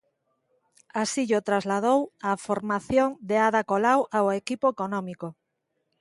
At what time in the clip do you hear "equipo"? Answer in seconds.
4.41-4.65